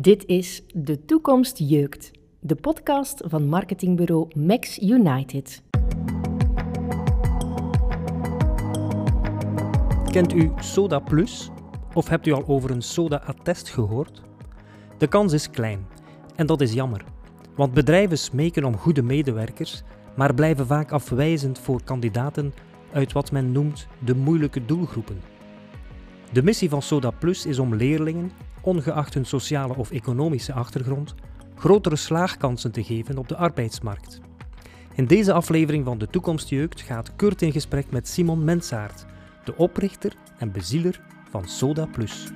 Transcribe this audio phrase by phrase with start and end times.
[0.00, 5.62] Dit is De Toekomst Jeukt, de podcast van marketingbureau Max United.
[10.10, 11.50] Kent u Soda Plus?
[11.94, 14.22] Of hebt u al over een Soda-attest gehoord?
[14.98, 15.86] De kans is klein.
[16.36, 17.04] En dat is jammer.
[17.56, 19.82] Want bedrijven smeken om goede medewerkers,
[20.16, 22.52] maar blijven vaak afwijzend voor kandidaten
[22.92, 25.29] uit wat men noemt de moeilijke doelgroepen.
[26.32, 28.30] De missie van Soda Plus is om leerlingen,
[28.60, 31.14] ongeacht hun sociale of economische achtergrond,
[31.54, 34.20] grotere slaagkansen te geven op de arbeidsmarkt.
[34.94, 39.04] In deze aflevering van De Toekomst Jeugd gaat Kurt in gesprek met Simon Mensaert,
[39.44, 42.26] de oprichter en bezieler van Soda Plus.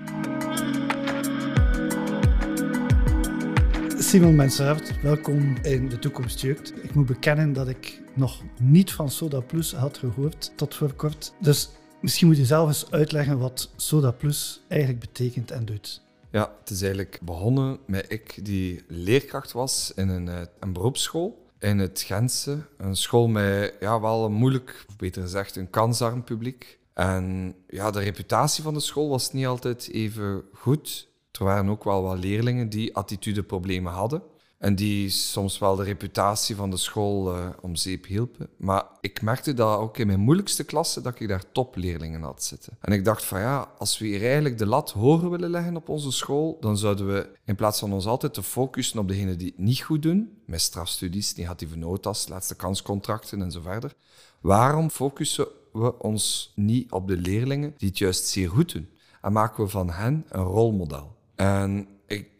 [3.98, 6.72] Simon Mensaert, welkom in De Toekomst Jeugd.
[6.82, 11.34] Ik moet bekennen dat ik nog niet van Soda Plus had gehoord tot voor kort.
[11.40, 11.70] Dus
[12.04, 16.02] misschien moet je zelf eens uitleggen wat Soda Plus eigenlijk betekent en doet.
[16.30, 21.46] Ja, het is eigenlijk begonnen met ik die leerkracht was in een, eh, een beroepsschool
[21.58, 22.58] in het Gentse.
[22.76, 26.78] Een school met ja, wel een moeilijk, of beter gezegd, een kansarm publiek.
[26.94, 31.08] En ja, de reputatie van de school was niet altijd even goed.
[31.32, 34.22] Er waren ook wel wat leerlingen die attitudeproblemen hadden.
[34.64, 38.48] En die soms wel de reputatie van de school uh, om zeep hielpen.
[38.56, 42.76] Maar ik merkte dat ook in mijn moeilijkste klasse, dat ik daar topleerlingen had zitten.
[42.80, 45.88] En ik dacht van ja, als we hier eigenlijk de lat hoger willen leggen op
[45.88, 49.46] onze school, dan zouden we in plaats van ons altijd te focussen op degenen die
[49.46, 53.94] het niet goed doen, met strafstudies, negatieve notas, laatste kanscontracten en zo verder.
[54.40, 58.88] Waarom focussen we ons niet op de leerlingen die het juist zeer goed doen?
[59.20, 61.16] En maken we van hen een rolmodel?
[61.34, 61.88] En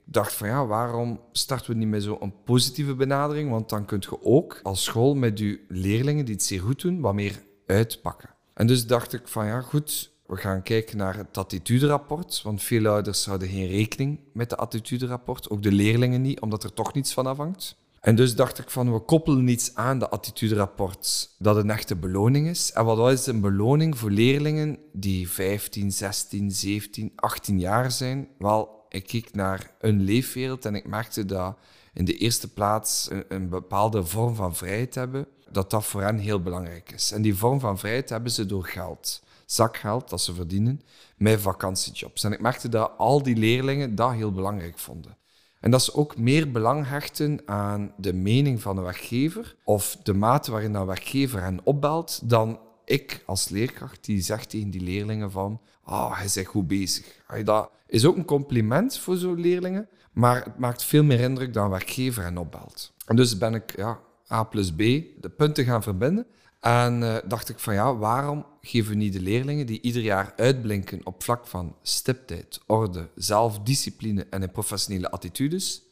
[0.05, 3.51] dacht van ja, waarom starten we niet met zo'n positieve benadering?
[3.51, 7.01] Want dan kunt je ook als school met je leerlingen die het zeer goed doen,
[7.01, 8.31] wat meer uitpakken.
[8.55, 12.41] En dus dacht ik van ja, goed, we gaan kijken naar het attituderapport.
[12.43, 15.51] Want veel ouders houden geen rekening met het attituderapport.
[15.51, 17.77] Ook de leerlingen niet, omdat er toch niets van afhangt.
[18.01, 22.49] En dus dacht ik van, we koppelen iets aan de attituderapport dat een echte beloning
[22.49, 22.73] is.
[22.73, 28.29] En wat is een beloning voor leerlingen die 15, 16, 17, 18 jaar zijn?
[28.39, 31.59] Wel, ik keek naar een leefwereld en ik merkte dat
[31.93, 36.43] in de eerste plaats een, bepaalde vorm van vrijheid hebben, dat dat voor hen heel
[36.43, 37.13] belangrijk is.
[37.13, 40.83] En die vorm van vrijheid hebben ze door geld, zakgeld dat ze verdienen,
[41.17, 42.25] met vakantiejobs.
[42.25, 45.17] En ik merkte dat al die leerlingen dat heel belangrijk vonden.
[45.61, 50.15] En dat ze ook meer belang hechten aan de mening van de werkgever of de
[50.15, 55.31] mate waarin een werkgever hen opbelt, dan ik als leerkracht die zegt tegen die leerlingen
[55.31, 57.07] van oh, hij is goed bezig.
[57.45, 61.71] Dat is ook een compliment voor zo'n leerlingen, maar het maakt veel meer indruk dan
[61.71, 62.93] werkgever hen opbelt.
[63.07, 64.01] En dus ben ik ja,
[64.31, 66.27] A plus B de punten gaan verbinden.
[66.61, 70.33] En uh, dacht ik van ja, waarom geven we niet de leerlingen die ieder jaar
[70.37, 75.83] uitblinken op vlak van stiptheid, orde, zelfdiscipline en in professionele attitudes,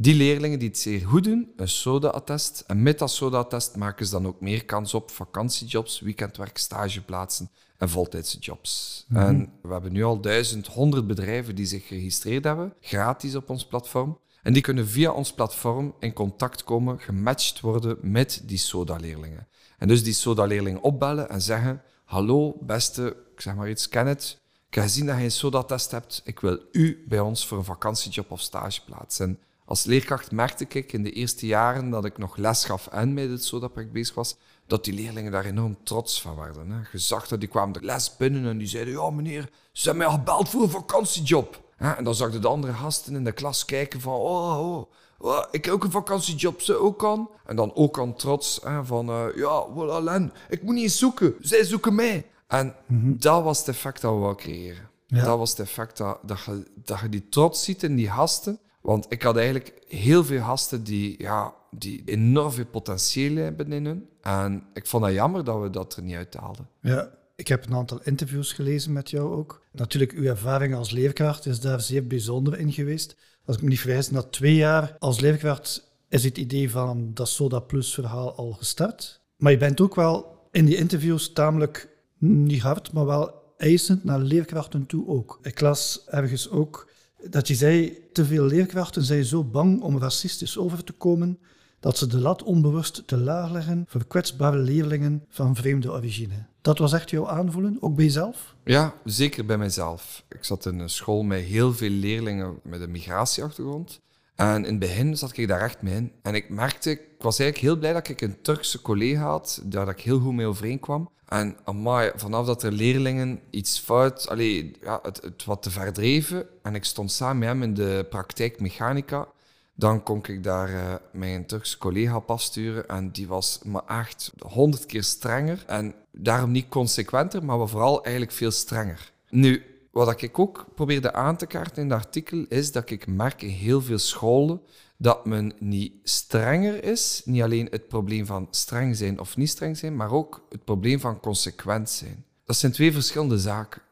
[0.00, 2.64] die leerlingen die het zeer goed doen, een SODA-attest.
[2.66, 7.88] En met dat SODA-attest maken ze dan ook meer kans op vakantiejobs, weekendwerk, stageplaatsen en
[7.88, 9.04] voltijdse jobs.
[9.08, 9.20] Mhm.
[9.20, 14.18] En we hebben nu al 1100 bedrijven die zich geregistreerd hebben, gratis op ons platform.
[14.42, 19.48] En die kunnen via ons platform in contact komen, gematcht worden met die SODA-leerlingen.
[19.78, 24.40] En dus die SODA-leerlingen opbellen en zeggen: Hallo, beste, ik zeg maar iets, Kenneth.
[24.68, 26.20] Ik heb gezien dat je een SODA-test hebt.
[26.24, 29.18] Ik wil u bij ons voor een vakantiejob of stageplaats.
[29.18, 29.38] En
[29.70, 33.30] als leerkracht merkte ik in de eerste jaren dat ik nog les gaf en met
[33.30, 34.36] het SODA-project bezig was,
[34.66, 36.70] dat die leerlingen daar enorm trots van werden.
[36.70, 36.78] Hè.
[36.92, 40.06] Je zag dat die kwamen de les binnen en die zeiden, ja meneer, ze hebben
[40.06, 41.62] mij gebeld voor een vakantiejob.
[41.76, 44.84] En dan zag de andere gasten in de klas kijken van, oh, oh,
[45.18, 47.30] oh ik heb ook een vakantiejob, ze ook kan.
[47.46, 50.98] En dan ook aan trots hè, van, uh, ja, voilà, Len, ik moet niet eens
[50.98, 52.26] zoeken, zij zoeken mij.
[52.46, 53.12] En mhm.
[53.16, 54.88] dat was het effect dat we wel creëren.
[55.06, 58.60] Dat was het effect dat, dat, je, dat je die trots ziet in die gasten.
[58.80, 63.84] Want ik had eigenlijk heel veel gasten die, ja, die enorm veel potentieel hebben in
[63.84, 64.08] hun.
[64.20, 66.68] En ik vond het jammer dat we dat er niet uithaalden.
[66.80, 69.62] Ja, ik heb een aantal interviews gelezen met jou ook.
[69.72, 73.16] Natuurlijk, uw ervaring als leerkracht is daar zeer bijzonder in geweest.
[73.44, 77.28] Als ik me niet vergis, na twee jaar als leerkracht is het idee van dat
[77.28, 79.20] Soda Plus verhaal al gestart.
[79.36, 81.88] Maar je bent ook wel in die interviews tamelijk,
[82.18, 85.38] niet hard, maar wel eisend naar leerkrachten toe ook.
[85.42, 86.89] Ik las ergens ook
[87.30, 91.38] dat je zei, te veel leerkrachten zijn zo bang om racistisch over te komen
[91.80, 96.46] dat ze de lat onbewust te laag leggen voor kwetsbare leerlingen van vreemde origine.
[96.60, 98.54] Dat was echt jouw aanvoelen, ook bij jezelf?
[98.64, 100.24] Ja, zeker bij mijzelf.
[100.28, 104.00] Ik zat in een school met heel veel leerlingen met een migratieachtergrond.
[104.34, 106.12] En in het begin zat ik daar echt mee in.
[106.22, 109.88] En ik merkte, ik was eigenlijk heel blij dat ik een Turkse collega had, daar
[109.88, 111.10] ik heel goed mee overeenkwam.
[111.30, 116.46] En amai, vanaf dat er leerlingen iets fout, allee, ja, het, het wat te verdreven,
[116.62, 119.28] en ik stond samen met hem in de praktijk mechanica,
[119.74, 122.88] dan kon ik daar uh, mijn Turkse collega op afsturen.
[122.88, 125.64] En die was maar echt honderd keer strenger.
[125.66, 129.12] En daarom niet consequenter, maar vooral eigenlijk veel strenger.
[129.28, 133.42] Nu, wat ik ook probeerde aan te kaarten in het artikel, is dat ik merk
[133.42, 134.60] in heel veel scholen
[135.00, 137.22] dat men niet strenger is.
[137.24, 141.00] Niet alleen het probleem van streng zijn of niet streng zijn, maar ook het probleem
[141.00, 142.24] van consequent zijn.
[142.44, 143.82] Dat zijn twee verschillende zaken.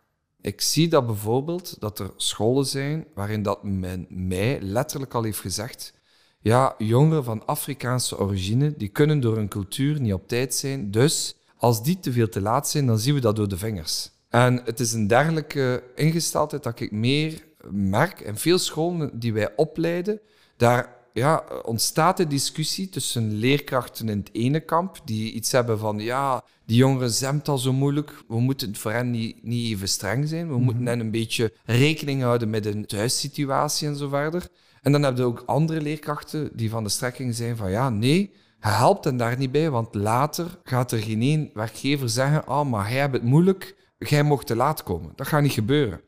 [0.40, 5.40] Ik zie dat bijvoorbeeld dat er scholen zijn waarin dat men mij letterlijk al heeft
[5.40, 5.96] gezegd
[6.40, 10.90] ja, jongeren van Afrikaanse origine, die kunnen door hun cultuur niet op tijd zijn.
[10.90, 14.10] Dus als die te veel te laat zijn, dan zien we dat door de vingers.
[14.28, 18.20] En het is een dergelijke ingesteldheid dat ik meer merk.
[18.20, 20.20] En veel scholen die wij opleiden,
[20.56, 25.98] daar ja, ontstaat de discussie tussen leerkrachten in het ene kamp, die iets hebben van,
[25.98, 30.28] ja, die jongeren zemt al zo moeilijk, we moeten voor hen niet, niet even streng
[30.28, 30.62] zijn, we mhm.
[30.62, 34.48] moeten hen een beetje rekening houden met een thuissituatie en zo verder.
[34.82, 38.32] En dan heb je ook andere leerkrachten die van de strekking zijn van, ja, nee,
[38.58, 42.88] helpt hen daar niet bij, want later gaat er geen één werkgever zeggen, oh, maar
[42.88, 45.12] hij heeft het moeilijk, jij mocht te laat komen.
[45.16, 46.00] Dat gaat niet gebeuren.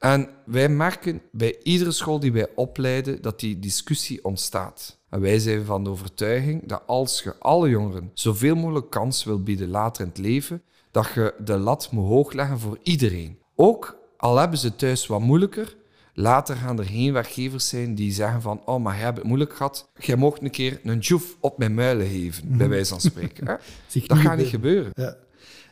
[0.00, 4.98] En wij merken bij iedere school die wij opleiden dat die discussie ontstaat.
[5.10, 9.42] En wij zijn van de overtuiging dat als je alle jongeren zoveel mogelijk kans wil
[9.42, 13.38] bieden later in het leven, dat je de lat moet hoog leggen voor iedereen.
[13.54, 15.76] Ook al hebben ze thuis wat moeilijker,
[16.14, 19.54] later gaan er geen werkgevers zijn die zeggen van oh, maar jij hebt het moeilijk
[19.54, 22.68] gehad, jij mocht een keer een joef op mijn muilen geven, bij mhm.
[22.68, 23.46] wijze van spreken.
[24.06, 24.92] dat gaat niet gebeuren.
[24.94, 25.16] Ja.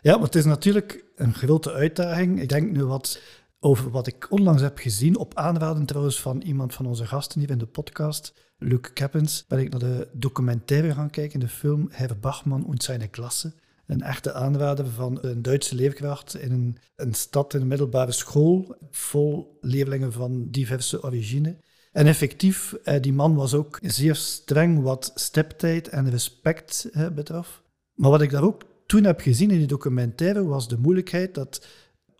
[0.02, 2.40] ja, maar het is natuurlijk een grote uitdaging.
[2.40, 3.20] Ik denk nu wat
[3.60, 7.50] over wat ik onlangs heb gezien, op aanraden trouwens van iemand van onze gasten hier
[7.50, 12.18] in de podcast, Luc Keppens, ben ik naar de documentaire gaan kijken, de film Herr
[12.18, 13.52] Bachmann und seine Klasse.
[13.86, 18.76] Een echte aanrader van een Duitse leerkracht in een, een stad, in een middelbare school,
[18.90, 21.56] vol leerlingen van diverse origine.
[21.92, 27.62] En effectief, eh, die man was ook zeer streng wat steptijd en respect betrof.
[27.94, 31.66] Maar wat ik daar ook toen heb gezien in die documentaire was de moeilijkheid dat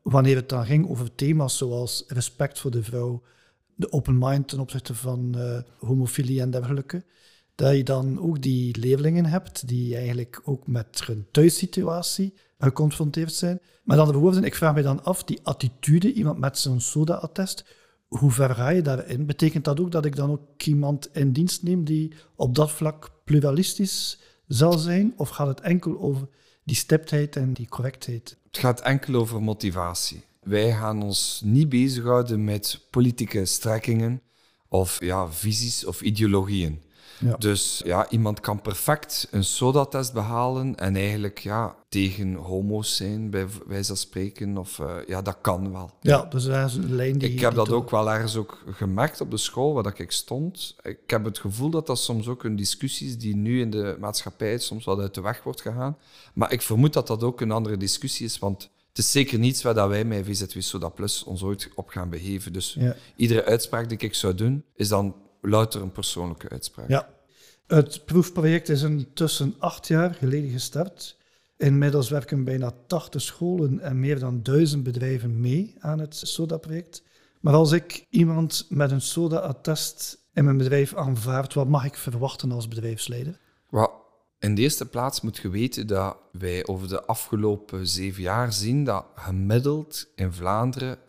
[0.03, 3.23] wanneer het dan ging over thema's zoals respect voor de vrouw,
[3.75, 7.05] de open mind ten opzichte van uh, homofilie en dergelijke,
[7.55, 13.61] dat je dan ook die leerlingen hebt die eigenlijk ook met hun thuissituatie geconfronteerd zijn.
[13.85, 17.65] Maar dan bijvoorbeeld, ik vraag me dan af, die attitude, iemand met zo'n SODA-attest,
[18.09, 19.27] hoe ver ga je daarin?
[19.27, 23.11] Betekent dat ook dat ik dan ook iemand in dienst neem die op dat vlak
[23.25, 25.13] pluralistisch zal zijn?
[25.17, 26.29] Of gaat het enkel over
[26.65, 28.39] die stiptheid en die correctheid?
[28.59, 30.23] Het gaat enkel over motivatie.
[30.43, 34.23] Wij gaan ons niet bezighouden met politieke strekkingen
[34.69, 36.83] of ja, visies of ideologieën.
[37.21, 37.37] Ja.
[37.37, 43.47] Dus ja, iemand kan perfect een SODA-test behalen en eigenlijk ja, tegen homo's zijn, bij
[43.67, 44.59] wijze van spreken.
[44.59, 45.91] Of, uh, ja, dat kan wel.
[46.01, 47.33] Ja, dus dat is een lijn die...
[47.33, 50.77] Ik heb dat ook wel ergens ook gemerkt op de school waar ik stond.
[50.83, 53.97] Ik heb het gevoel dat dat soms ook een discussie is die nu in de
[54.01, 55.97] maatschappij soms wat uit de weg wordt gegaan.
[56.35, 59.63] Maar ik vermoed dat dat ook een andere discussie is, want het is zeker niets
[59.63, 62.53] waar wij met VZW Soda Plus ons ooit op gaan begeven.
[62.53, 62.79] Dus
[63.17, 65.15] iedere uitspraak die ik zou doen, is dan
[65.49, 66.89] louter een persoonlijke uitspraak.
[66.89, 67.09] Ja.
[67.67, 71.17] Het proefproject is intussen acht jaar geleden gestart.
[71.57, 77.03] Inmiddels werken bijna 80 scholen en meer dan duizend bedrijven mee aan het SODA-project.
[77.41, 82.53] Maar als ik iemand met een SODA-attest in mijn bedrijf aanvaard, wat mag ik verwachten
[82.53, 83.39] als bedrijfsleider?
[83.71, 83.89] Well,
[84.39, 88.85] in de eerste plaats moet je weten dat wij over de afgelopen zeven jaar zien
[88.85, 91.01] dat gemiddeld in Vlaanderen 40%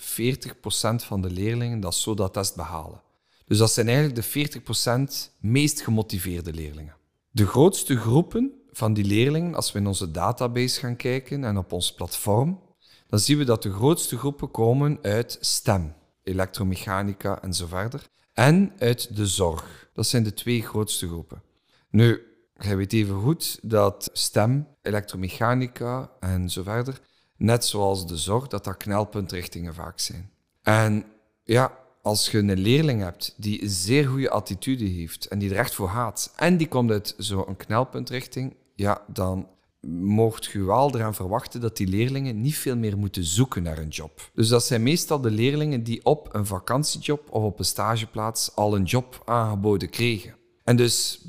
[0.95, 3.01] van de leerlingen dat SODA-test behalen.
[3.49, 6.95] Dus dat zijn eigenlijk de 40% meest gemotiveerde leerlingen.
[7.31, 11.71] De grootste groepen van die leerlingen, als we in onze database gaan kijken en op
[11.71, 12.61] ons platform,
[13.07, 18.73] dan zien we dat de grootste groepen komen uit STEM, elektromechanica en zo verder, en
[18.77, 19.89] uit de zorg.
[19.93, 21.41] Dat zijn de twee grootste groepen.
[21.89, 22.21] Nu,
[22.57, 27.01] jij weet even goed dat STEM, elektromechanica en zo verder,
[27.37, 30.31] net zoals de zorg, dat dat knelpuntrichtingen vaak zijn.
[30.61, 31.05] En
[31.43, 35.57] ja, als je een leerling hebt die een zeer goede attitude heeft en die er
[35.57, 39.47] echt voor gaat, en die komt uit zo'n knelpuntrichting, ja, dan
[39.87, 43.87] mocht je wel eraan verwachten dat die leerlingen niet veel meer moeten zoeken naar een
[43.87, 44.29] job.
[44.33, 48.75] Dus dat zijn meestal de leerlingen die op een vakantiejob of op een stageplaats al
[48.75, 50.35] een job aangeboden kregen.
[50.63, 51.21] En dus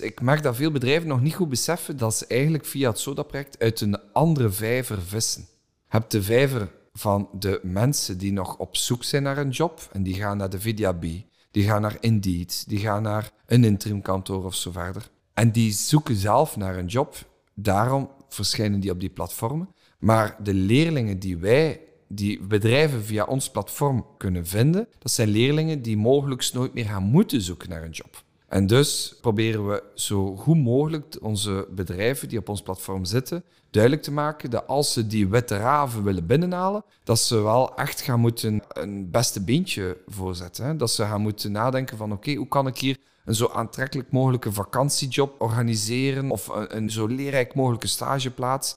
[0.00, 3.58] ik merk dat veel bedrijven nog niet goed beseffen dat ze eigenlijk via het SODA-project
[3.58, 5.42] uit een andere vijver vissen.
[5.42, 9.88] Je hebt de vijver van de mensen die nog op zoek zijn naar een job
[9.92, 11.04] en die gaan naar de VDAB,
[11.50, 15.10] die gaan naar Indeed, die gaan naar een interimkantoor of zo verder.
[15.34, 17.16] En die zoeken zelf naar een job.
[17.54, 19.68] Daarom verschijnen die op die platformen.
[19.98, 25.82] Maar de leerlingen die wij, die bedrijven via ons platform kunnen vinden, dat zijn leerlingen
[25.82, 28.26] die mogelijk nooit meer gaan moeten zoeken naar een job.
[28.48, 34.02] En dus proberen we zo goed mogelijk onze bedrijven die op ons platform zitten, duidelijk
[34.02, 38.20] te maken dat als ze die witte raven willen binnenhalen, dat ze wel echt gaan
[38.20, 40.78] moeten een beste beentje voorzetten.
[40.78, 44.52] Dat ze gaan moeten nadenken van oké, hoe kan ik hier een zo aantrekkelijk mogelijke
[44.52, 48.76] vakantiejob organiseren of een, een zo leerrijk mogelijke stageplaats.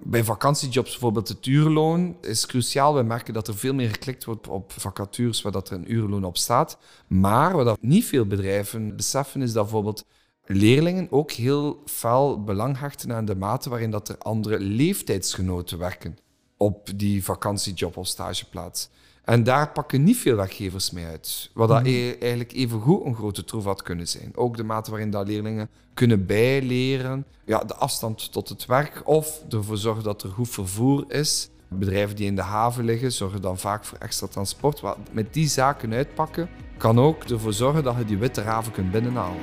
[0.00, 2.94] Bij vakantiejobs bijvoorbeeld het uurloon is cruciaal.
[2.94, 6.24] We merken dat er veel meer geklikt wordt op vacatures waar dat er een uurloon
[6.24, 6.78] op staat.
[7.06, 10.04] Maar wat niet veel bedrijven beseffen is dat bijvoorbeeld
[10.44, 16.18] leerlingen ook heel fel belang hechten aan de mate waarin dat er andere leeftijdsgenoten werken
[16.56, 18.88] op die vakantiejob of stageplaats.
[19.24, 21.50] En daar pakken niet veel werkgevers mee uit.
[21.54, 24.32] Wat dat e- eigenlijk even goed een grote troef had kunnen zijn.
[24.34, 29.42] Ook de mate waarin dat leerlingen kunnen bijleren, ja, de afstand tot het werk of
[29.48, 31.50] ervoor zorgen dat er goed vervoer is.
[31.68, 34.80] Bedrijven die in de haven liggen zorgen dan vaak voor extra transport.
[34.80, 36.48] Wat met die zaken uitpakken
[36.78, 39.40] kan ook ervoor zorgen dat je die witte raven kunt binnenhalen.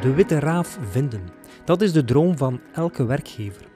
[0.00, 1.22] De witte raaf vinden.
[1.64, 3.68] Dat is de droom van elke werkgever.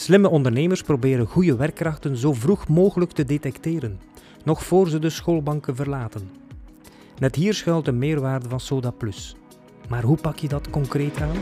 [0.00, 4.00] Slimme ondernemers proberen goede werkkrachten zo vroeg mogelijk te detecteren,
[4.44, 6.30] nog voor ze de schoolbanken verlaten.
[7.18, 9.36] Net hier schuilt de meerwaarde van Soda Plus.
[9.88, 11.36] Maar hoe pak je dat concreet aan?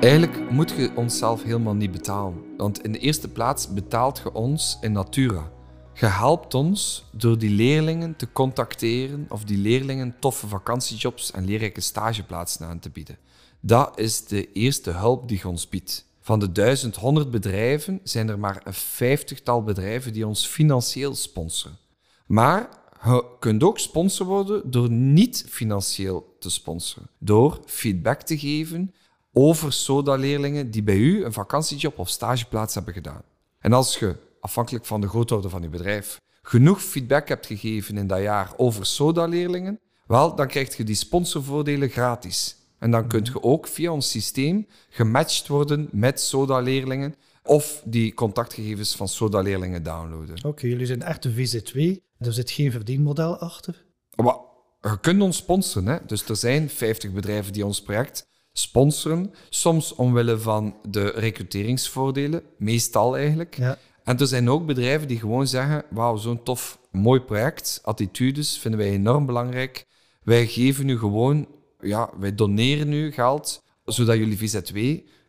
[0.00, 2.42] Eigenlijk moet je onszelf helemaal niet betalen.
[2.56, 5.50] Want in de eerste plaats betaalt je ons in natura.
[5.94, 11.80] Je helpt ons door die leerlingen te contacteren of die leerlingen toffe vakantiejobs en leerrijke
[11.80, 13.18] stageplaatsen aan te bieden.
[13.60, 16.06] Dat is de eerste hulp die je ons biedt.
[16.20, 21.78] Van de 1100 bedrijven zijn er maar een vijftigtal bedrijven die ons financieel sponsoren.
[22.26, 22.68] Maar
[23.04, 27.08] je kunt ook sponsor worden door niet financieel te sponsoren.
[27.18, 28.94] Door feedback te geven
[29.32, 33.22] over SODA-leerlingen die bij u een vakantiejob of stageplaats hebben gedaan.
[33.58, 38.06] En als je, afhankelijk van de grootorde van je bedrijf, genoeg feedback hebt gegeven in
[38.06, 42.56] dat jaar over SODA-leerlingen, wel, dan krijg je die sponsorvoordelen gratis.
[42.78, 48.96] En dan kun je ook via ons systeem gematcht worden met SODA-leerlingen of die contactgegevens
[48.96, 50.44] van SODA-leerlingen downloaden.
[50.44, 52.02] Oké, jullie zijn echt een VZ2.
[52.18, 53.84] Er zit geen verdienmodel achter.
[54.16, 54.36] Maar
[54.80, 55.88] je kunt ons sponsoren.
[55.88, 55.98] Hè?
[56.06, 59.32] Dus er zijn 50 bedrijven die ons project sponsoren.
[59.48, 63.56] Soms omwille van de recruteringsvoordelen, meestal eigenlijk.
[63.56, 63.78] Ja.
[64.04, 67.80] En er zijn ook bedrijven die gewoon zeggen: Wauw, zo'n tof, mooi project.
[67.82, 69.86] Attitudes vinden wij enorm belangrijk.
[70.22, 71.48] Wij geven u gewoon,
[71.80, 74.78] ja, wij doneren u geld, zodat jullie VZW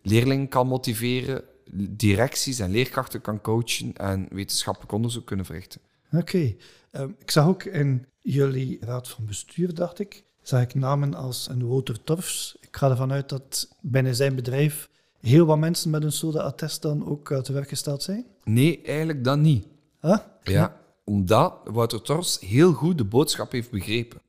[0.01, 1.43] leerlingen kan motiveren,
[1.89, 5.81] directies en leerkrachten kan coachen en wetenschappelijk onderzoek kunnen verrichten.
[6.11, 6.55] Oké.
[6.91, 11.47] Ehm, ik zag ook in jullie raad van bestuur, dacht ik, zag ik namen als
[11.49, 12.57] een Wouter Torfs.
[12.61, 14.89] Ik ga ervan uit dat binnen zijn bedrijf
[15.19, 18.25] heel wat mensen met een SODA-attest dan ook de werk gesteld zijn.
[18.43, 19.65] Nee, eigenlijk dat niet.
[20.01, 20.17] Huh?
[20.43, 24.21] Ja, omdat Wouter Tors heel goed de boodschap heeft begrepen.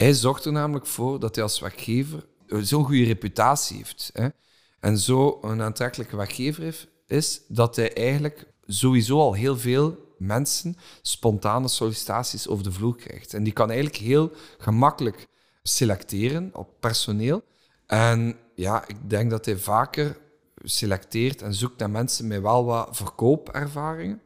[0.00, 4.10] Hij zorgt er namelijk voor dat hij als werkgever zo'n goede reputatie heeft.
[4.12, 4.28] Hè?
[4.80, 10.76] En zo een aantrekkelijke werkgever heeft, is dat hij eigenlijk sowieso al heel veel mensen
[11.02, 13.34] spontane sollicitaties over de vloer krijgt.
[13.34, 15.26] En die kan eigenlijk heel gemakkelijk
[15.62, 17.42] selecteren op personeel.
[17.86, 20.18] En ja, ik denk dat hij vaker
[20.62, 24.20] selecteert en zoekt naar mensen met wel wat verkoopervaringen.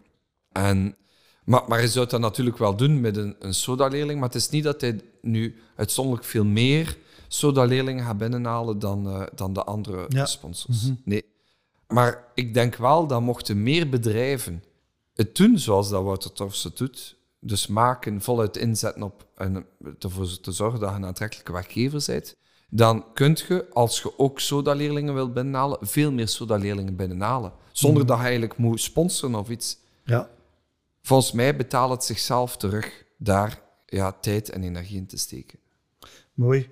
[0.52, 0.96] En,
[1.44, 4.20] maar, maar hij zou dat natuurlijk wel doen met een, een soda-leerling.
[4.20, 6.96] Maar het is niet dat hij nu uitzonderlijk veel meer
[7.28, 10.26] soda-leerlingen gaat binnenhalen dan, eh, dan de andere Ja.
[10.26, 10.90] sponsors.
[11.04, 11.24] Nee.
[11.88, 14.62] Maar ik denk wel dat mochten meer bedrijven
[15.14, 19.66] het doen zoals dat Wouter Torfs het doet, dus maken, voluit inzetten op en
[19.98, 22.36] ervoor te zorgen dat je een aantrekkelijke werkgever bent,
[22.68, 27.52] dan kun je, als je ook soda-leerlingen wilt binnenhalen, veel meer soda-leerlingen binnenhalen.
[27.72, 29.78] Zonder dat je eigenlijk moet sponsoren of iets.
[30.04, 30.30] Ja.
[31.02, 33.62] Volgens mij betaalt het zichzelf terug daar
[33.94, 35.58] ja, tijd en energie in te steken.
[36.34, 36.68] Mooi.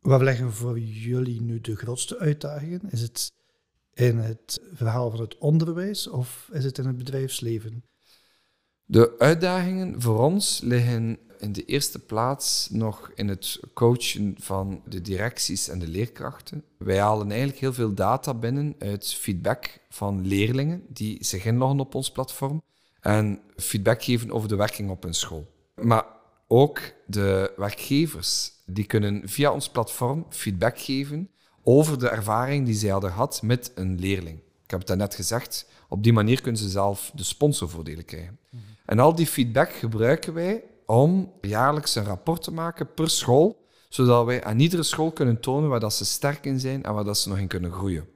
[0.00, 2.80] Wat leggen voor jullie nu de grootste uitdagingen?
[2.90, 3.32] Is het
[3.94, 7.84] in het verhaal van het onderwijs of is het in het bedrijfsleven?
[8.84, 15.00] De uitdagingen voor ons liggen in de eerste plaats nog in het coachen van de
[15.00, 16.64] directies en de leerkrachten.
[16.78, 21.94] Wij halen eigenlijk heel veel data binnen uit feedback van leerlingen die zich inloggen op
[21.94, 22.62] ons platform
[23.00, 25.46] en feedback geven over de werking op hun school.
[25.82, 26.04] Maar
[26.48, 31.30] ook de werkgevers die kunnen via ons platform feedback geven
[31.62, 34.38] over de ervaring die zij hadden gehad met een leerling.
[34.38, 38.38] Ik heb het daarnet gezegd, op die manier kunnen ze zelf de sponsorvoordelen krijgen.
[38.86, 44.24] En al die feedback gebruiken wij om jaarlijks een rapport te maken per school, zodat
[44.24, 47.18] wij aan iedere school kunnen tonen waar dat ze sterk in zijn en waar dat
[47.18, 48.08] ze nog in kunnen groeien.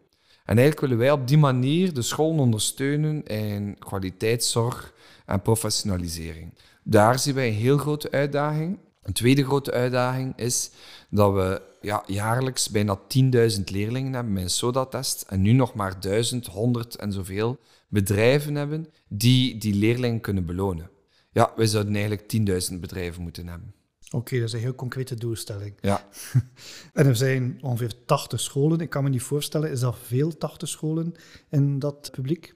[0.44, 4.94] En eigenlijk willen wij op die manier de scholen ondersteunen in kwaliteitszorg
[5.26, 6.54] en professionalisering.
[6.84, 8.78] Daar zien wij een heel grote uitdaging.
[9.02, 10.70] Een tweede grote uitdaging is
[11.10, 16.00] dat we ja, jaarlijks bijna 10.000 leerlingen hebben met een SODA-test en nu nog maar
[16.00, 20.90] 1100 en zoveel bedrijven hebben die die leerlingen kunnen belonen.
[21.30, 22.32] Ja, wij zouden eigenlijk
[22.72, 23.74] 10.000 bedrijven moeten hebben.
[24.10, 25.74] Oké, dat is een heel concrete doelstelling.
[25.80, 26.08] Ja.
[26.92, 28.80] en er zijn ongeveer 80 scholen.
[28.80, 31.14] Ik kan me niet voorstellen, is dat veel 80 scholen
[31.48, 32.54] in dat publiek?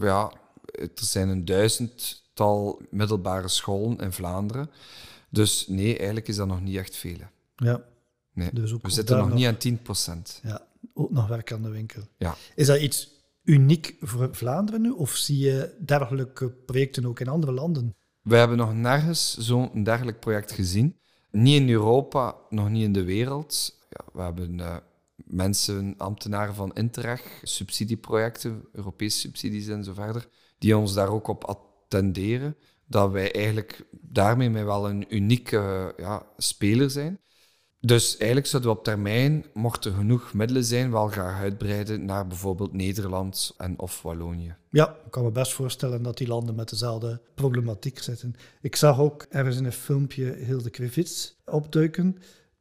[0.00, 0.32] Ja,
[0.72, 1.44] er zijn een
[2.38, 4.70] duizendtal middelbare scholen in Vlaanderen.
[5.30, 7.18] Dus nee, eigenlijk is dat nog niet echt veel.
[7.56, 7.84] Ja.
[8.32, 8.50] Nee.
[8.52, 9.78] Dus we zitten nog, niet aan
[10.38, 10.40] 10%.
[10.42, 12.02] Ja, ook nog werk aan de winkel.
[12.16, 12.36] Ja.
[12.54, 13.08] Is dat iets
[13.44, 14.90] uniek voor Vlaanderen nu?
[14.90, 17.94] Of zie je dergelijke projecten ook in andere landen?
[18.22, 20.96] We hebben nog nergens zo'n dergelijk project gezien.
[21.30, 23.78] Niet in Europa, nog niet in de wereld.
[23.88, 24.76] Ja, we hebben uh,
[25.16, 30.28] mensen, ambtenaren van Interreg, subsidieprojecten, Europese subsidies en zo verder,
[30.58, 31.44] die ons daar ook op
[31.88, 32.56] attenderen.
[32.86, 37.20] Dat wij eigenlijk daarmee wel een unieke ja, speler zijn.
[37.80, 42.26] Dus eigenlijk zouden we op termijn, mocht er genoeg middelen zijn, wel graag uitbreiden naar
[42.26, 44.56] bijvoorbeeld Nederland en of Wallonië.
[44.70, 48.34] Ja, ik kan me best voorstellen dat die landen met dezelfde problematiek zitten.
[48.60, 52.16] Ik zag ook ergens in een filmpje Hilde Krivits opduiken.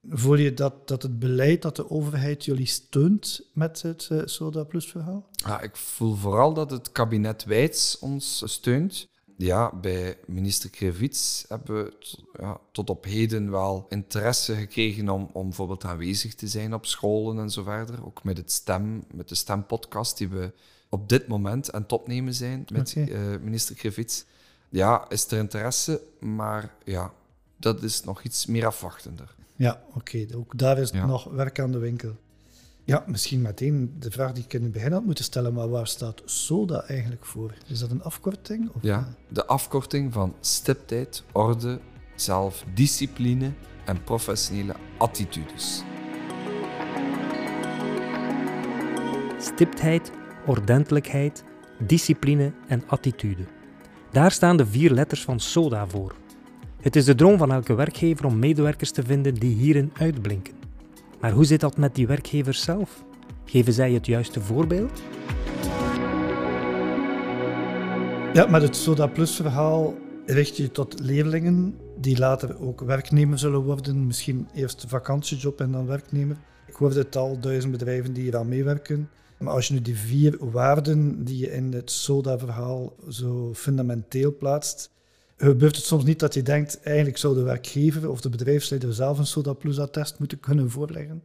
[0.10, 4.64] Voel je dat, dat het beleid dat de overheid jullie steunt met het uh, Soda
[4.64, 5.30] Plus verhaal?
[5.32, 11.84] Ja, ik voel vooral dat het kabinet Wijts ons steunt ja, bij minister Krevits hebben
[11.84, 11.94] we
[12.40, 17.40] ja, tot op heden wel interesse gekregen om, om bijvoorbeeld aanwezig te zijn op scholen
[17.40, 18.06] en zo verder.
[18.06, 20.54] Ook met, het stem, met de stempodcast die we
[20.90, 23.38] op dit moment aan het opnemen zijn met okay.
[23.38, 24.26] minister Krevits.
[24.70, 27.14] Ja, is er interesse, maar ja,
[27.58, 29.36] dat is nog iets meer afwachtender.
[29.56, 30.26] Ja, oké.
[30.36, 32.16] Ook daar is nog werk aan de winkel.
[32.88, 35.88] Ja, misschien meteen de vraag die ik in het begin had moeten stellen, maar waar
[35.88, 37.54] staat SODA eigenlijk voor?
[37.66, 38.70] Is dat een afkorting?
[38.74, 38.82] Of?
[38.82, 41.80] Ja, de afkorting van stiptheid, orde,
[42.16, 43.52] zelfdiscipline
[43.86, 45.84] en professionele attitudes.
[49.40, 50.12] Stiptheid,
[50.46, 51.44] ordentelijkheid,
[51.80, 53.44] discipline en attitude.
[54.12, 56.16] Daar staan de vier letters van SODA voor.
[56.82, 60.67] Het is de droom van elke werkgever om medewerkers te vinden die hierin uitblinken.
[61.20, 63.06] Maar hoe zit dat met die werkgevers zelf?
[63.46, 65.02] Geven zij het juiste voorbeeld?
[68.34, 73.62] Ja, met het Soda Plus verhaal richt je tot leerlingen die later ook werknemer zullen
[73.62, 74.08] worden.
[74.08, 76.38] Misschien eerst vakantiejob en dan werknemer.
[76.68, 79.10] Ik hoorde het al, duizend bedrijven die hier aan meewerken.
[79.38, 84.92] Maar als je nu die vier waarden die je in het SODA-verhaal zo fundamenteel plaatst,
[85.38, 89.18] gebeurt het soms niet dat je denkt, eigenlijk zou de werkgever of de bedrijfsleider zelf
[89.18, 91.24] een Soda Plus-attest moeten kunnen voorleggen?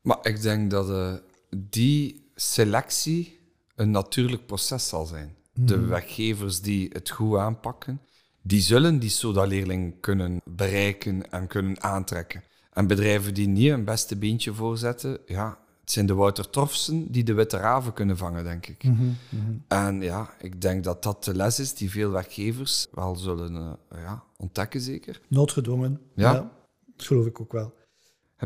[0.00, 1.14] Maar ik denk dat uh,
[1.56, 3.38] die selectie
[3.74, 5.34] een natuurlijk proces zal zijn.
[5.52, 5.88] De mhm.
[5.88, 8.00] werkgevers die het goed aanpakken,
[8.42, 12.42] die zullen die Soda-leerling kunnen bereiken en kunnen aantrekken.
[12.72, 17.24] En bedrijven die niet een beste beentje voorzetten, ja, het zijn de Wouter Trofsen die
[17.24, 18.82] de witte raven kunnen vangen, denk ik.
[18.82, 19.52] Mhm, mhm.
[19.68, 23.98] En ja, ik denk dat dat de les is die veel werkgevers wel zullen uh,
[24.00, 25.20] ja, ontdekken, zeker.
[25.28, 26.00] Noodgedwongen.
[26.14, 26.32] Ja.
[26.32, 26.52] ja.
[26.96, 27.74] Dat geloof ik ook wel.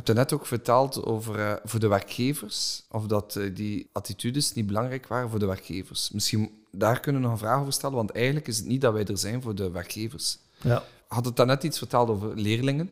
[0.05, 4.67] Je net ook verteld over uh, voor de werkgevers, of dat uh, die attitudes niet
[4.67, 6.11] belangrijk waren voor de werkgevers.
[6.11, 8.93] Misschien daar kunnen we nog een vraag over stellen, want eigenlijk is het niet dat
[8.93, 10.39] wij er zijn voor de werkgevers.
[10.63, 10.83] Ja.
[11.09, 12.91] Had het net iets verteld over leerlingen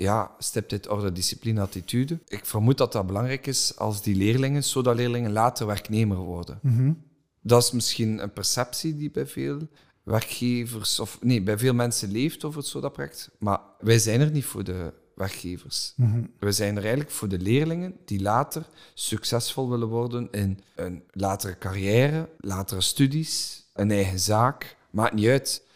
[0.00, 0.30] ja,
[0.66, 2.18] dit orde, discipline, attitude.
[2.28, 6.58] Ik vermoed dat dat belangrijk is als die leerlingen, zodat leerlingen later werknemer worden.
[6.62, 6.92] Mhm.
[7.40, 9.68] Dat is misschien een perceptie die bij veel
[10.02, 13.30] werkgevers, of nee, bij veel mensen leeft over het SODA-project.
[13.38, 15.92] Maar wij zijn er niet voor de werkgevers.
[15.96, 21.02] Mm Wij zijn er eigenlijk voor de leerlingen die later succesvol willen worden in een
[21.10, 24.76] latere carrière, latere studies, een eigen zaak.
[24.90, 25.68] Maakt niet uit.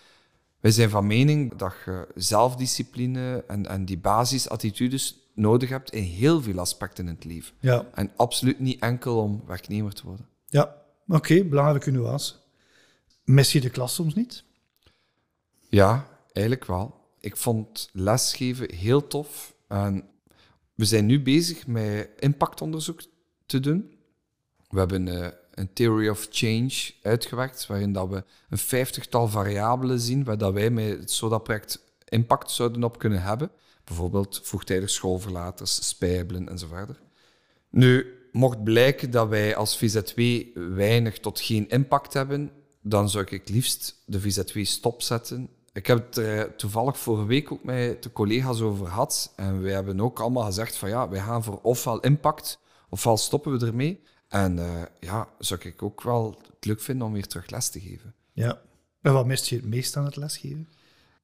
[0.64, 6.42] Wij zijn van mening dat je zelfdiscipline en, en die basisattitudes nodig hebt in heel
[6.42, 7.55] veel aspecten in het leven.
[7.61, 7.87] Ja.
[7.94, 10.29] En absoluut niet enkel om werknemer te worden.
[10.46, 12.35] Ja, oké, okay, belangrijke nuance.
[13.24, 14.44] Mis je de klas soms niet?
[15.68, 16.94] Ja, eigenlijk wel.
[17.20, 19.55] Ik vond lesgeven heel tof.
[19.68, 20.05] En
[20.74, 23.03] we zijn nu bezig met impactonderzoek
[23.46, 23.98] te doen.
[24.68, 30.25] We hebben uh, een theory of change uitgewerkt, waarin dat we een vijftigtal variabelen zien
[30.25, 33.51] waar dat wij met het SODA-project impact zouden op kunnen hebben.
[33.85, 37.01] Bijvoorbeeld vroegtijdig schoolverlaters, spijbelen enzovoort.
[37.71, 40.21] Nu, mocht blijken dat wij als VZW
[40.75, 45.49] weinig tot geen impact hebben, dan zou ik liefst de VZW stopzetten.
[45.73, 49.33] Ik heb het er toevallig vorige week ook met de collega's over gehad.
[49.37, 53.59] En wij hebben ook allemaal gezegd van ja, wij gaan voor ofwel impact, ofwel stoppen
[53.59, 54.03] we ermee.
[54.28, 57.80] En uh, ja, zou ik ook wel het leuk vinden om weer terug les te
[57.80, 58.14] geven.
[58.32, 58.60] Ja.
[59.00, 60.68] En wat mist je het meest aan het lesgeven?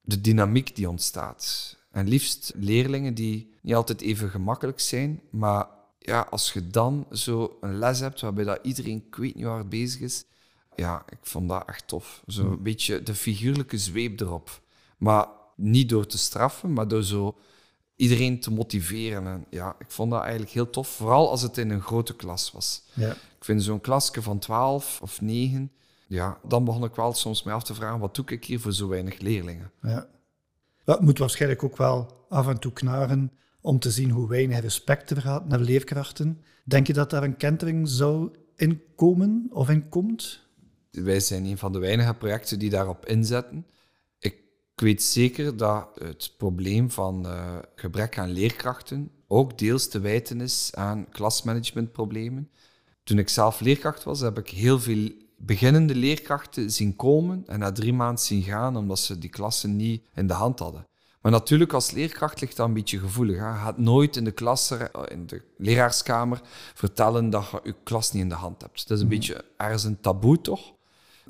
[0.00, 1.76] De dynamiek die ontstaat.
[1.90, 5.66] En liefst leerlingen die niet altijd even gemakkelijk zijn, maar
[5.98, 9.58] ja, als je dan zo een les hebt waarbij dat iedereen, ik weet niet waar
[9.58, 10.24] het bezig is,
[10.74, 12.22] ja, ik vond dat echt tof.
[12.26, 14.62] Zo een beetje de figuurlijke zweep erop.
[14.98, 17.38] Maar niet door te straffen, maar door zo
[18.00, 19.26] iedereen te motiveren.
[19.26, 22.52] En ja, ik vond dat eigenlijk heel tof, vooral als het in een grote klas
[22.52, 22.82] was.
[22.94, 23.10] Ja.
[23.10, 25.72] Ik vind zo'n klasje van 12 of 9,
[26.06, 28.72] ja, dan begon ik wel soms mij af te vragen, wat doe ik hier voor
[28.72, 29.70] zo weinig leerlingen?
[29.82, 30.06] Ja.
[30.84, 35.10] Dat moet waarschijnlijk ook wel af en toe knaren om te zien hoe weinig respect
[35.10, 36.42] er gaat naar leerkrachten.
[36.64, 40.48] Denk je dat daar een kentering zou in komen of in komt?
[40.90, 43.66] Wij zijn een van de weinige projecten die daarop inzetten.
[44.80, 50.40] Ik weet zeker dat het probleem van uh, gebrek aan leerkrachten ook deels te wijten
[50.40, 52.50] is aan klasmanagementproblemen.
[53.04, 57.72] Toen ik zelf leerkracht was, heb ik heel veel beginnende leerkrachten zien komen en na
[57.72, 60.86] drie maanden zien gaan omdat ze die klassen niet in de hand hadden.
[61.20, 63.38] Maar natuurlijk, als leerkracht ligt dat een beetje gevoelig.
[63.38, 63.48] Hè.
[63.48, 66.40] Je gaat nooit in de klas, eh, in de leraarskamer,
[66.74, 68.88] vertellen dat je je klas niet in de hand hebt.
[68.88, 69.18] Dat is een mm.
[69.18, 70.72] beetje ergens een taboe, toch?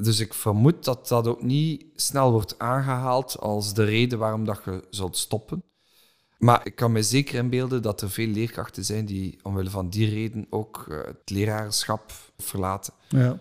[0.02, 4.60] Dus ik vermoed dat dat ook niet snel wordt aangehaald als de reden waarom dat
[4.64, 5.62] je zult stoppen.
[6.38, 10.08] Maar ik kan me zeker inbeelden dat er veel leerkrachten zijn die omwille van die
[10.08, 12.92] reden ook eh, het leraarschap verlaten.
[13.08, 13.38] Ja.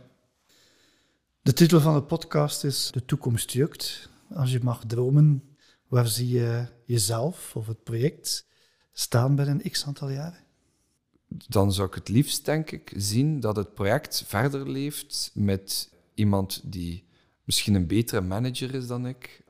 [1.41, 4.09] De titel van de podcast is De toekomst jukt.
[4.33, 5.49] Als je mag dromen,
[5.89, 8.47] Waar zie je jezelf of het project
[8.93, 10.43] staan binnen x aantal jaren?
[11.27, 16.61] Dan zou ik het liefst, denk ik, zien dat het project verder leeft met iemand
[16.63, 17.05] die
[17.43, 19.43] misschien een betere manager is dan ik.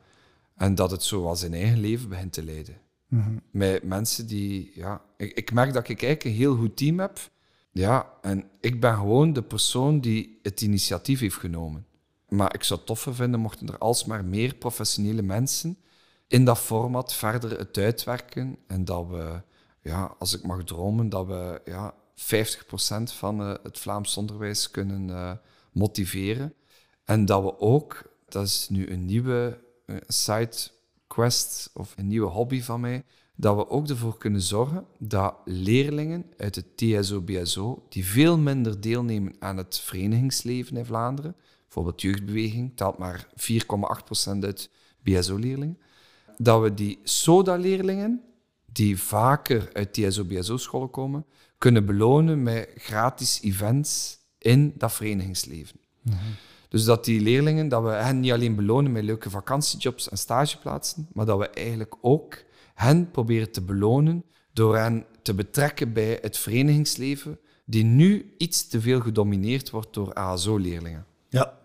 [0.55, 2.77] En dat het zo zijn eigen leven begint te leiden.
[3.07, 3.37] Mhm.
[3.51, 7.19] Met mensen die, ja, ik, ik merk dat ik eigenlijk een heel goed team heb.
[7.71, 11.85] Ja, en ik ben gewoon de persoon die het initiatief heeft genomen.
[12.27, 15.77] Maar ik zou het toffer vinden mochten er alsmaar meer professionele mensen
[16.27, 18.57] in dat format verder het uitwerken.
[18.67, 19.41] En dat we,
[19.81, 22.23] ja, als ik mag dromen, dat we ja, 50%
[23.03, 25.31] van uh, het Vlaams onderwijs kunnen uh,
[25.71, 26.53] motiveren.
[27.09, 30.55] En dat we ook, dat is nu een nieuwe uh, side
[31.07, 33.03] quest of een nieuwe hobby van mij,
[33.35, 39.35] dat we ook ervoor kunnen zorgen dat leerlingen uit het TSO-BSO, die veel minder deelnemen
[39.39, 44.69] aan het verenigingsleven in Vlaanderen, bijvoorbeeld jeugdbeweging, telt maar 4,8% uit
[45.03, 45.77] BSO-leerlingen,
[46.37, 48.21] dat we die SODA-leerlingen,
[48.65, 51.25] die vaker uit TSO-BSO-scholen komen,
[51.57, 55.79] kunnen belonen met gratis events in dat verenigingsleven.
[56.01, 56.17] Mhm.
[56.69, 61.07] Dus dat die leerlingen, dat we hen niet alleen belonen met leuke vakantiejobs en stageplaatsen,
[61.13, 66.37] maar dat we eigenlijk ook hen proberen te belonen door hen te betrekken bij het
[66.37, 71.05] verenigingsleven, die nu iets te veel gedomineerd wordt door ASO-leerlingen.
[71.29, 71.57] Ja.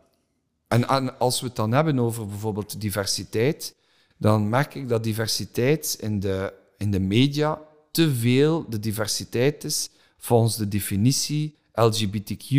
[0.69, 3.75] En, en als we het dan hebben over bijvoorbeeld diversiteit,
[4.17, 9.90] dan merk ik dat diversiteit in de, in de media te veel de diversiteit is
[10.17, 12.51] volgens de definitie LGBTQ,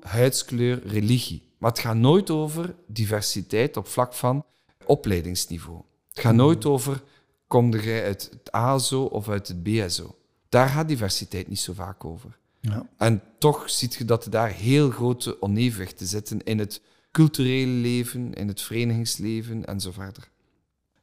[0.00, 1.45] huidskleur, religie.
[1.66, 4.44] Maar het gaat nooit over diversiteit op vlak van
[4.84, 5.82] opleidingsniveau.
[6.08, 7.02] Het gaat nooit over,
[7.46, 10.18] kom jij uit het ASO of uit het BSO?
[10.48, 12.38] Daar gaat diversiteit niet zo vaak over.
[12.60, 12.88] Ja.
[12.96, 18.34] En toch ziet je dat er daar heel grote onevenwichten zitten in het culturele leven,
[18.34, 20.28] in het verenigingsleven en zo verder.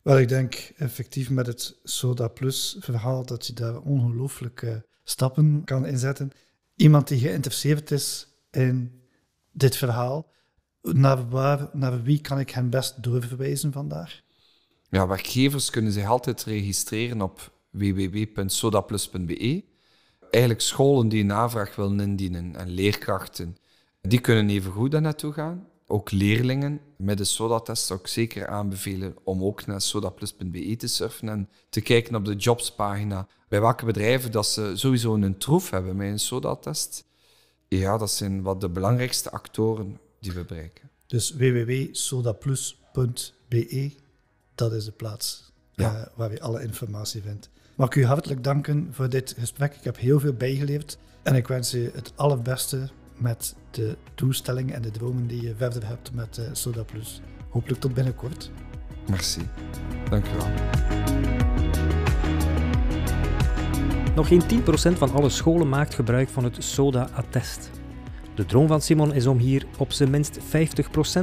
[0.01, 5.85] Wel, ik denk effectief met het Soda Plus verhaal dat je daar ongelooflijke stappen kan
[5.85, 6.31] inzetten.
[6.75, 9.01] Iemand die geïnteresseerd is in
[9.51, 10.31] dit verhaal,
[10.83, 14.23] naar, waar, naar wie kan ik hen best doorverwijzen vandaar?
[14.89, 19.63] Ja, werkgevers kunnen zich altijd registreren op www.sodaplus.be.
[20.29, 23.57] Eigenlijk scholen die een navraag willen indienen en leerkrachten,
[24.01, 28.47] die kunnen even goed daar naartoe gaan ook leerlingen met de SODA-test zou ik zeker
[28.47, 33.85] aanbevelen om ook naar sodaplus.be te surfen en te kijken op de jobspagina bij welke
[33.85, 37.05] bedrijven dat ze sowieso een troef hebben met een SODA-test.
[37.67, 40.89] Ja, dat zijn wat de belangrijkste actoren die we bereiken.
[41.07, 43.91] Dus www.sodaplus.be,
[44.55, 45.93] dat is de plaats ja.
[45.93, 47.49] uh, waar je alle informatie vindt.
[47.75, 49.75] Mag ik u hartelijk danken voor dit gesprek.
[49.75, 54.81] Ik heb heel veel bijgeleerd en ik wens u het allerbeste met de doelstellingen en
[54.81, 57.21] de dromen die je verder hebt met uh, Soda Plus.
[57.49, 58.51] Hopelijk tot binnenkort.
[59.09, 59.47] Merci.
[60.09, 60.47] Dank u wel.
[64.15, 64.45] Nog geen 10%
[64.97, 67.69] van alle scholen maakt gebruik van het SODA-attest.
[68.35, 70.43] De droom van Simon is om hier op zijn minst 50%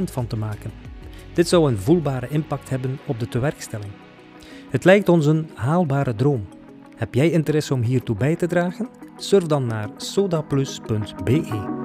[0.03, 0.71] van te maken.
[1.33, 3.91] Dit zou een voelbare impact hebben op de tewerkstelling.
[4.69, 6.47] Het lijkt ons een haalbare droom.
[6.95, 8.89] Heb jij interesse om hiertoe bij te dragen?
[9.17, 11.80] Surf dan naar sodaplus.be.